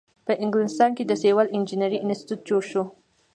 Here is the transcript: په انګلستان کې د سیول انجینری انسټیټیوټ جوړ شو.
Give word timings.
په 0.25 0.33
انګلستان 0.43 0.89
کې 0.97 1.03
د 1.05 1.11
سیول 1.23 1.47
انجینری 1.55 1.97
انسټیټیوټ 2.01 2.41
جوړ 2.49 2.61
شو. 2.71 2.83